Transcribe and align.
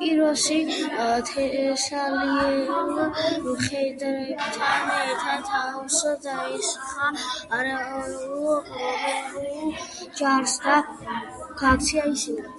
პიროსი 0.00 0.58
თესალიელ 1.30 2.60
მხედრებთან 3.46 4.94
ერთად 4.98 5.44
თავს 5.50 5.98
დაესხა 6.28 7.10
არეულ 7.58 8.16
რომაულ 8.30 9.76
ჯარს 10.22 10.58
და 10.70 10.78
გააქცია 10.94 12.10
ისინი. 12.16 12.50